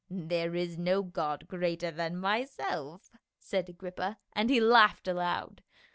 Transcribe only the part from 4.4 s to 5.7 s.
he laughed aloud.